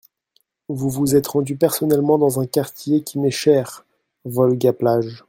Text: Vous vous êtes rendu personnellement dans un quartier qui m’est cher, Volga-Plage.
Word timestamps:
Vous 0.67 0.89
vous 0.89 1.15
êtes 1.15 1.27
rendu 1.27 1.55
personnellement 1.55 2.17
dans 2.17 2.39
un 2.39 2.47
quartier 2.47 3.03
qui 3.03 3.19
m’est 3.19 3.29
cher, 3.29 3.85
Volga-Plage. 4.25 5.19